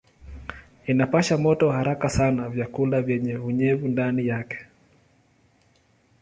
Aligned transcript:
Inapasha 0.87 1.37
moto 1.37 1.69
haraka 1.71 2.09
sana 2.09 2.49
vyakula 2.49 3.01
vyenye 3.01 3.37
unyevu 3.37 3.87
ndani 3.87 4.27
yake. 4.27 4.65